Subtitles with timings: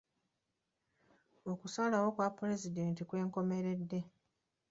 [1.51, 3.99] Okusalawo kwa pulezidenti kwa nkomeredde.